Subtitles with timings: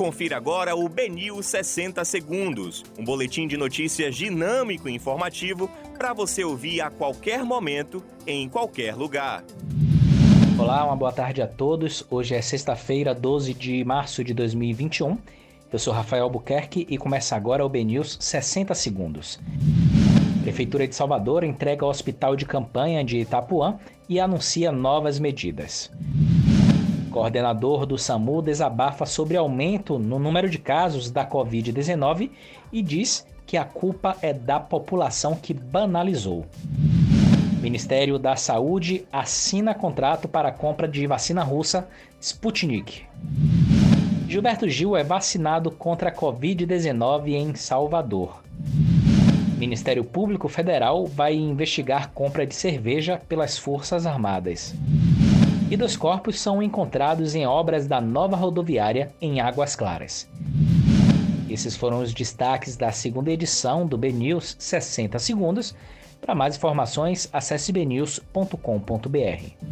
[0.00, 6.42] Confira agora o Benil 60 Segundos, um boletim de notícias dinâmico e informativo para você
[6.42, 9.44] ouvir a qualquer momento, em qualquer lugar.
[10.58, 12.02] Olá, uma boa tarde a todos.
[12.08, 15.18] Hoje é sexta-feira, 12 de março de 2021.
[15.70, 19.38] Eu sou Rafael Albuquerque e começa agora o BNews 60 Segundos.
[20.42, 23.78] Prefeitura de Salvador entrega ao Hospital de Campanha de Itapuã
[24.08, 25.90] e anuncia novas medidas.
[27.10, 32.30] Coordenador do SAMU desabafa sobre aumento no número de casos da Covid-19
[32.72, 36.46] e diz que a culpa é da população que banalizou.
[37.60, 41.88] Ministério da Saúde assina contrato para a compra de vacina russa
[42.20, 43.02] Sputnik.
[44.28, 48.40] Gilberto Gil é vacinado contra a Covid-19 em Salvador.
[49.58, 54.74] Ministério Público Federal vai investigar compra de cerveja pelas Forças Armadas.
[55.70, 60.28] E dois corpos são encontrados em obras da nova rodoviária em Águas Claras.
[61.48, 65.72] Esses foram os destaques da segunda edição do BNews 60 Segundos.
[66.20, 69.69] Para mais informações, acesse bnews.com.br.